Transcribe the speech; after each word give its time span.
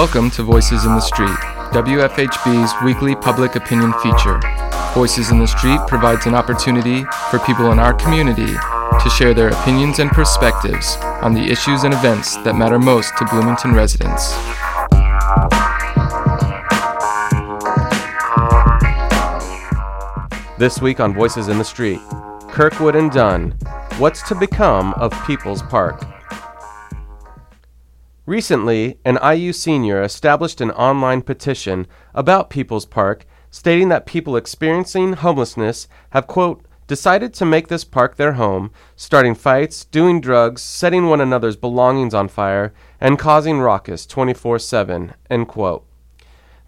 Welcome 0.00 0.30
to 0.30 0.42
Voices 0.44 0.86
in 0.86 0.94
the 0.94 1.00
Street, 1.00 1.36
WFHB's 1.74 2.72
weekly 2.82 3.14
public 3.14 3.54
opinion 3.54 3.92
feature. 4.02 4.40
Voices 4.94 5.30
in 5.30 5.38
the 5.38 5.46
Street 5.46 5.78
provides 5.88 6.24
an 6.24 6.34
opportunity 6.34 7.04
for 7.30 7.38
people 7.40 7.70
in 7.70 7.78
our 7.78 7.92
community 7.92 8.46
to 8.46 9.10
share 9.10 9.34
their 9.34 9.50
opinions 9.50 9.98
and 9.98 10.10
perspectives 10.10 10.96
on 11.20 11.34
the 11.34 11.42
issues 11.42 11.84
and 11.84 11.92
events 11.92 12.36
that 12.44 12.56
matter 12.56 12.78
most 12.78 13.12
to 13.18 13.26
Bloomington 13.26 13.74
residents. 13.74 14.32
This 20.56 20.80
week 20.80 20.98
on 20.98 21.12
Voices 21.12 21.48
in 21.48 21.58
the 21.58 21.62
Street, 21.62 22.00
Kirkwood 22.48 22.96
and 22.96 23.10
Dunn, 23.10 23.50
What's 23.98 24.26
to 24.30 24.34
Become 24.34 24.94
of 24.94 25.12
People's 25.26 25.60
Park? 25.60 26.19
Recently, 28.26 28.98
an 29.04 29.18
IU 29.24 29.52
senior 29.52 30.02
established 30.02 30.60
an 30.60 30.70
online 30.72 31.22
petition 31.22 31.86
about 32.14 32.50
People's 32.50 32.84
Park 32.84 33.24
stating 33.50 33.88
that 33.88 34.06
people 34.06 34.36
experiencing 34.36 35.14
homelessness 35.14 35.88
have, 36.10 36.26
quote, 36.26 36.64
decided 36.86 37.32
to 37.32 37.44
make 37.44 37.68
this 37.68 37.84
park 37.84 38.16
their 38.16 38.32
home, 38.32 38.70
starting 38.94 39.34
fights, 39.34 39.84
doing 39.86 40.20
drugs, 40.20 40.60
setting 40.60 41.06
one 41.06 41.20
another's 41.20 41.56
belongings 41.56 42.12
on 42.12 42.28
fire, 42.28 42.74
and 43.00 43.18
causing 43.18 43.60
raucous 43.60 44.06
24 44.06 44.58
7, 44.58 45.14
end 45.30 45.48
quote. 45.48 45.86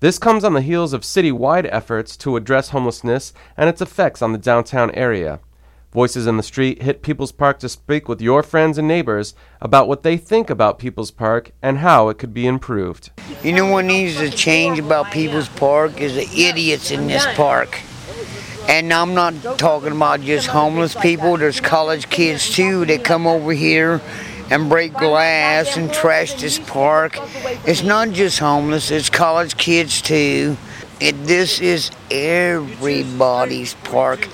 This 0.00 0.18
comes 0.18 0.44
on 0.44 0.54
the 0.54 0.62
heels 0.62 0.92
of 0.92 1.04
city-wide 1.04 1.66
efforts 1.66 2.16
to 2.18 2.36
address 2.36 2.70
homelessness 2.70 3.32
and 3.56 3.68
its 3.68 3.82
effects 3.82 4.22
on 4.22 4.32
the 4.32 4.38
downtown 4.38 4.90
area. 4.92 5.38
Voices 5.92 6.26
in 6.26 6.38
the 6.38 6.42
Street 6.42 6.80
hit 6.80 7.02
People's 7.02 7.32
Park 7.32 7.58
to 7.58 7.68
speak 7.68 8.08
with 8.08 8.22
your 8.22 8.42
friends 8.42 8.78
and 8.78 8.88
neighbors 8.88 9.34
about 9.60 9.88
what 9.88 10.02
they 10.02 10.16
think 10.16 10.48
about 10.48 10.78
People's 10.78 11.10
Park 11.10 11.52
and 11.60 11.78
how 11.78 12.08
it 12.08 12.16
could 12.16 12.32
be 12.32 12.46
improved. 12.46 13.10
You 13.42 13.52
know 13.52 13.66
what 13.66 13.84
needs 13.84 14.16
to 14.16 14.30
change 14.30 14.78
about 14.78 15.12
People's 15.12 15.50
Park 15.50 16.00
is 16.00 16.14
the 16.14 16.44
idiots 16.44 16.90
in 16.90 17.08
this 17.08 17.26
park. 17.34 17.78
And 18.68 18.90
I'm 18.90 19.12
not 19.12 19.34
talking 19.58 19.92
about 19.92 20.22
just 20.22 20.46
homeless 20.46 20.94
people. 20.94 21.36
There's 21.36 21.60
college 21.60 22.08
kids 22.08 22.48
too 22.48 22.86
that 22.86 23.04
come 23.04 23.26
over 23.26 23.52
here 23.52 24.00
and 24.50 24.70
break 24.70 24.94
glass 24.94 25.76
and 25.76 25.92
trash 25.92 26.40
this 26.40 26.58
park. 26.58 27.18
It's 27.66 27.82
not 27.82 28.12
just 28.12 28.38
homeless, 28.38 28.90
it's 28.90 29.10
college 29.10 29.58
kids 29.58 30.00
too. 30.00 30.56
It, 31.00 31.22
this 31.26 31.60
is 31.60 31.90
everybody's 32.10 33.74
park. 33.74 34.28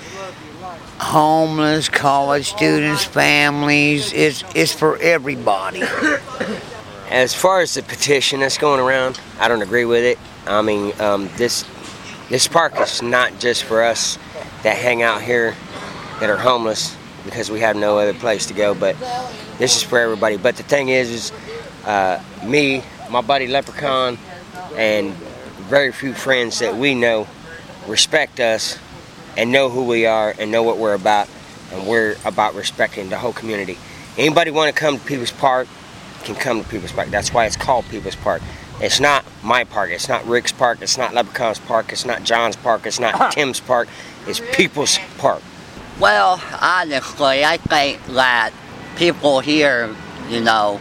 Homeless, 1.01 1.89
college 1.89 2.51
students, 2.51 3.05
families, 3.05 4.13
it's, 4.13 4.43
it's 4.55 4.73
for 4.73 4.97
everybody. 4.99 5.83
As 7.11 7.35
far 7.35 7.61
as 7.61 7.75
the 7.75 7.83
petition 7.83 8.41
that's 8.41 8.59
going 8.59 8.81
around, 8.81 9.21
I 9.39 9.49
don't 9.49 9.63
agree 9.63 9.85
with 9.85 10.05
it. 10.05 10.19
I 10.47 10.61
mean, 10.63 10.93
um, 11.01 11.31
this 11.37 11.65
this 12.29 12.47
park 12.47 12.79
is 12.81 13.01
not 13.01 13.39
just 13.39 13.65
for 13.65 13.83
us 13.83 14.19
that 14.63 14.77
hang 14.77 15.03
out 15.03 15.23
here 15.23 15.55
that 16.21 16.29
are 16.29 16.37
homeless 16.37 16.95
because 17.25 17.51
we 17.51 17.61
have 17.61 17.77
no 17.77 17.99
other 17.99 18.13
place 18.13 18.45
to 18.47 18.55
go, 18.55 18.75
but 18.75 18.97
this 19.57 19.77
is 19.77 19.83
for 19.83 19.99
everybody. 19.99 20.37
But 20.37 20.57
the 20.57 20.63
thing 20.63 20.91
is, 20.91 21.11
is 21.11 21.33
uh, 21.87 22.23
me, 22.45 22.83
my 23.11 23.23
buddy 23.23 23.47
Leprechaun, 23.47 24.19
and 24.77 25.15
very 25.71 25.93
few 25.93 26.13
friends 26.13 26.59
that 26.59 26.77
we 26.77 26.95
know 26.95 27.27
respect 27.87 28.41
us 28.41 28.79
and 29.39 29.53
know 29.53 29.71
who 29.71 29.85
we 29.85 30.05
are 30.05 30.35
and 30.39 30.51
know 30.51 30.65
what 30.65 30.77
we're 30.79 30.95
about, 30.95 31.29
and 31.73 31.87
we're 31.87 32.17
about 32.25 32.55
respecting 32.55 33.09
the 33.09 33.17
whole 33.17 33.33
community. 33.33 33.79
Anybody 34.19 34.51
want 34.51 34.75
to 34.75 34.79
come 34.79 34.99
to 34.99 35.05
People's 35.07 35.31
Park 35.31 35.69
can 36.25 36.35
come 36.35 36.63
to 36.63 36.69
People's 36.69 36.91
Park. 36.91 37.09
That's 37.09 37.33
why 37.33 37.47
it's 37.47 37.57
called 37.57 37.85
People's 37.87 38.17
Park. 38.17 38.43
It's 38.81 38.99
not 38.99 39.25
my 39.43 39.65
park. 39.65 39.91
It's 39.91 40.09
not 40.09 40.25
Rick's 40.27 40.53
park. 40.53 40.83
It's 40.83 40.99
not 40.99 41.15
Leprechaun's 41.15 41.59
park. 41.59 41.93
It's 41.93 42.05
not 42.05 42.23
John's 42.23 42.57
park. 42.57 42.87
It's 42.87 43.01
not 43.01 43.15
uh-huh. 43.15 43.31
Tim's 43.31 43.61
park. 43.61 43.89
It's 44.27 44.41
People's 44.53 44.99
Park. 45.19 45.43
Well, 45.99 46.41
honestly, 46.61 47.45
I 47.45 47.57
think 47.57 48.05
that 48.07 48.53
people 48.97 49.41
here, 49.41 49.95
you 50.29 50.41
know, 50.41 50.81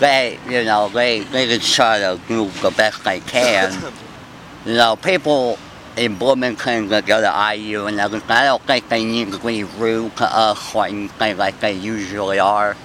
they, 0.00 0.38
you 0.48 0.64
know, 0.64 0.88
they, 0.88 1.20
they 1.20 1.46
just 1.46 1.72
try 1.72 2.00
to 2.00 2.20
do 2.26 2.50
the 2.62 2.72
best 2.72 3.04
they 3.04 3.20
can. 3.20 3.92
you 4.66 4.74
know, 4.74 4.96
people 4.96 5.56
in 5.96 6.16
Bloomington 6.16 6.88
go 6.88 7.00
to 7.00 7.54
IU 7.54 7.86
and 7.86 8.00
I 8.00 8.08
don't 8.44 8.62
think 8.62 8.88
they 8.88 9.04
need 9.04 9.32
to 9.32 9.38
be 9.38 9.64
rude 9.64 10.16
to 10.16 10.24
us 10.24 10.74
or 10.74 10.88
like 11.34 11.60
they 11.60 11.72
usually 11.72 12.38
are. 12.38 12.76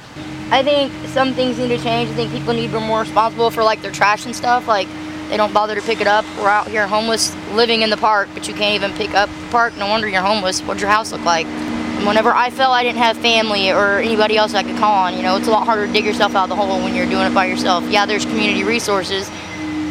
I 0.49 0.63
think 0.63 0.91
some 1.09 1.33
things 1.33 1.57
need 1.57 1.69
to 1.69 1.77
change. 1.77 2.09
I 2.09 2.13
think 2.13 2.31
people 2.31 2.53
need 2.53 2.71
to 2.71 2.79
be 2.79 2.85
more 2.85 3.01
responsible 3.01 3.51
for 3.51 3.63
like 3.63 3.81
their 3.81 3.91
trash 3.91 4.25
and 4.25 4.35
stuff. 4.35 4.67
Like 4.67 4.87
they 5.29 5.37
don't 5.37 5.53
bother 5.53 5.75
to 5.75 5.81
pick 5.81 6.01
it 6.01 6.07
up. 6.07 6.25
We're 6.37 6.49
out 6.49 6.67
here 6.67 6.87
homeless, 6.87 7.35
living 7.53 7.81
in 7.81 7.89
the 7.89 7.97
park, 7.97 8.29
but 8.33 8.47
you 8.47 8.53
can't 8.53 8.75
even 8.75 8.97
pick 8.97 9.13
up 9.13 9.29
the 9.29 9.47
park. 9.51 9.75
No 9.77 9.87
wonder 9.87 10.07
you're 10.07 10.21
homeless. 10.21 10.61
What'd 10.61 10.81
your 10.81 10.89
house 10.89 11.11
look 11.11 11.23
like? 11.25 11.47
And 11.47 12.05
whenever 12.05 12.31
I 12.31 12.49
felt 12.49 12.73
I 12.73 12.83
didn't 12.83 12.99
have 12.99 13.17
family 13.17 13.71
or 13.71 13.99
anybody 13.99 14.37
else 14.37 14.53
I 14.53 14.63
could 14.63 14.77
call 14.77 14.93
on, 14.93 15.15
you 15.15 15.23
know, 15.23 15.35
it's 15.35 15.47
a 15.47 15.51
lot 15.51 15.65
harder 15.65 15.87
to 15.87 15.91
dig 15.91 16.05
yourself 16.05 16.35
out 16.35 16.43
of 16.43 16.49
the 16.49 16.55
hole 16.55 16.81
when 16.83 16.93
you're 16.93 17.09
doing 17.09 17.25
it 17.25 17.33
by 17.33 17.45
yourself. 17.45 17.83
Yeah, 17.89 18.05
there's 18.05 18.23
community 18.23 18.63
resources, 18.63 19.29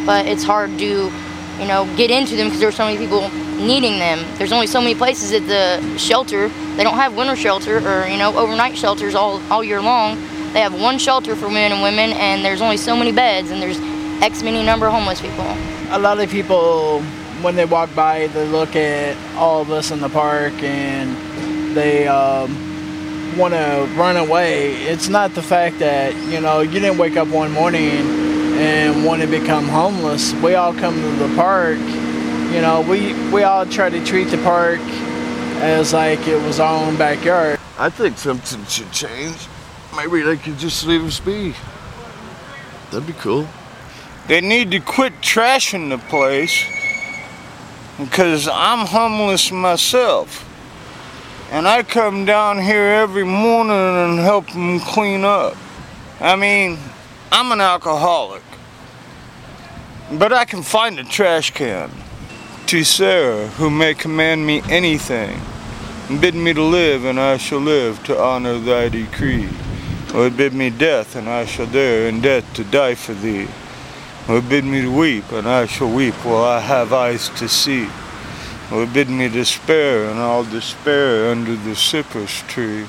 but 0.06 0.24
it's 0.26 0.44
hard 0.44 0.78
to, 0.78 1.10
you 1.58 1.66
know, 1.66 1.86
get 1.96 2.10
into 2.10 2.36
them 2.36 2.46
because 2.46 2.60
there 2.60 2.66
there's 2.66 2.76
so 2.76 2.84
many 2.84 2.98
people 2.98 3.30
needing 3.64 3.98
them. 3.98 4.24
There's 4.38 4.52
only 4.52 4.66
so 4.66 4.80
many 4.80 4.94
places 4.94 5.32
at 5.32 5.46
the 5.46 5.98
shelter. 5.98 6.48
They 6.76 6.84
don't 6.84 6.96
have 6.96 7.16
winter 7.16 7.36
shelter 7.36 7.78
or, 7.78 8.06
you 8.06 8.18
know, 8.18 8.36
overnight 8.36 8.76
shelters 8.76 9.14
all, 9.14 9.40
all 9.50 9.64
year 9.64 9.80
long. 9.80 10.16
They 10.52 10.60
have 10.60 10.80
one 10.80 10.98
shelter 10.98 11.36
for 11.36 11.48
men 11.48 11.72
and 11.72 11.82
women, 11.82 12.10
and 12.12 12.44
there's 12.44 12.60
only 12.60 12.76
so 12.76 12.96
many 12.96 13.12
beds, 13.12 13.50
and 13.50 13.60
there's 13.60 13.78
X 14.22 14.42
many 14.42 14.64
number 14.64 14.86
of 14.86 14.92
homeless 14.92 15.20
people. 15.20 15.44
A 15.90 15.98
lot 15.98 16.18
of 16.18 16.30
people, 16.30 17.02
when 17.42 17.54
they 17.54 17.64
walk 17.64 17.94
by, 17.94 18.26
they 18.28 18.46
look 18.46 18.74
at 18.74 19.16
all 19.36 19.60
of 19.62 19.70
us 19.70 19.90
in 19.90 20.00
the 20.00 20.08
park 20.08 20.54
and 20.62 21.76
they 21.76 22.08
um, 22.08 23.36
want 23.36 23.52
to 23.52 23.88
run 23.96 24.16
away. 24.16 24.74
It's 24.74 25.08
not 25.08 25.34
the 25.34 25.42
fact 25.42 25.78
that, 25.80 26.14
you 26.32 26.40
know, 26.40 26.60
you 26.60 26.80
didn't 26.80 26.98
wake 26.98 27.16
up 27.16 27.28
one 27.28 27.52
morning 27.52 28.25
and 28.58 29.04
want 29.04 29.22
to 29.22 29.28
become 29.28 29.66
homeless. 29.66 30.32
We 30.34 30.54
all 30.54 30.74
come 30.74 30.94
to 30.94 31.10
the 31.26 31.34
park, 31.36 31.78
you 32.52 32.62
know, 32.62 32.80
we, 32.88 33.12
we 33.30 33.42
all 33.42 33.66
try 33.66 33.90
to 33.90 34.02
treat 34.04 34.28
the 34.28 34.38
park 34.38 34.80
as 35.60 35.92
like 35.92 36.26
it 36.26 36.40
was 36.46 36.58
our 36.58 36.86
own 36.86 36.96
backyard. 36.96 37.58
I 37.78 37.90
think 37.90 38.16
something 38.16 38.64
should 38.66 38.90
change. 38.92 39.36
Maybe 39.94 40.22
they 40.22 40.36
could 40.36 40.56
just 40.58 40.86
leave 40.86 41.04
us 41.04 41.20
be. 41.20 41.54
That'd 42.90 43.06
be 43.06 43.12
cool. 43.14 43.46
They 44.28 44.40
need 44.40 44.70
to 44.70 44.80
quit 44.80 45.12
trashing 45.20 45.90
the 45.90 45.98
place 45.98 46.64
because 47.98 48.48
I'm 48.48 48.86
homeless 48.86 49.52
myself. 49.52 50.44
And 51.50 51.68
I 51.68 51.82
come 51.82 52.24
down 52.24 52.60
here 52.62 52.86
every 52.86 53.24
morning 53.24 53.72
and 53.72 54.18
help 54.18 54.48
them 54.48 54.80
clean 54.80 55.24
up. 55.24 55.56
I 56.20 56.36
mean, 56.36 56.78
I'm 57.30 57.52
an 57.52 57.60
alcoholic. 57.60 58.42
But 60.10 60.32
I 60.32 60.44
can 60.44 60.62
find 60.62 61.00
a 61.00 61.04
trash 61.04 61.50
can. 61.50 61.90
To 62.68 62.84
Sarah, 62.84 63.48
who 63.48 63.70
may 63.70 63.94
command 63.94 64.46
me 64.46 64.62
anything, 64.68 65.40
And 66.08 66.20
bid 66.20 66.36
me 66.36 66.54
to 66.54 66.62
live, 66.62 67.04
and 67.04 67.18
I 67.18 67.36
shall 67.36 67.58
live 67.58 68.04
to 68.04 68.16
honor 68.16 68.60
thy 68.60 68.88
decree. 68.88 69.48
Or 70.14 70.30
bid 70.30 70.52
me 70.52 70.70
death, 70.70 71.16
and 71.16 71.28
I 71.28 71.44
shall 71.44 71.66
dare 71.66 72.08
in 72.08 72.20
death 72.20 72.44
to 72.54 72.62
die 72.62 72.94
for 72.94 73.14
thee. 73.14 73.48
Or 74.28 74.40
bid 74.40 74.64
me 74.64 74.82
to 74.82 74.92
weep, 74.96 75.32
and 75.32 75.48
I 75.48 75.66
shall 75.66 75.90
weep 75.90 76.14
while 76.24 76.44
I 76.44 76.60
have 76.60 76.92
eyes 76.92 77.28
to 77.40 77.48
see. 77.48 77.88
Or 78.70 78.86
bid 78.86 79.10
me 79.10 79.28
despair, 79.28 80.08
and 80.08 80.20
I'll 80.20 80.44
despair 80.44 81.32
under 81.32 81.56
the 81.56 81.74
cypress 81.74 82.42
tree. 82.46 82.86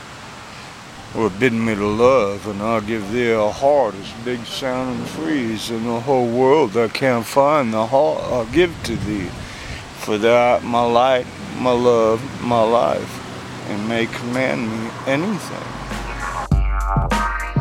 Or 1.17 1.31
bid 1.31 1.51
me 1.51 1.73
to 1.73 1.87
love, 1.87 2.45
and 2.45 2.61
I'll 2.61 2.79
give 2.79 3.11
thee 3.11 3.31
a 3.31 3.49
heart 3.49 3.95
as 3.95 4.11
big 4.23 4.45
sound 4.45 4.99
and 4.99 5.09
freeze 5.09 5.71
in 5.71 5.83
the 5.83 5.99
whole 5.99 6.27
world 6.27 6.77
I 6.77 6.89
can't 6.89 7.25
find 7.25 7.73
the 7.73 7.87
heart 7.87 8.21
I'll 8.25 8.45
give 8.45 8.71
to 8.83 8.95
thee. 8.95 9.29
For 9.97 10.19
thou 10.19 10.53
art 10.53 10.63
my 10.63 10.85
light, 10.85 11.25
my 11.57 11.71
love, 11.71 12.21
my 12.43 12.61
life, 12.61 13.67
and 13.67 13.89
may 13.89 14.05
command 14.05 14.69
me 14.69 14.91
anything. 15.07 15.76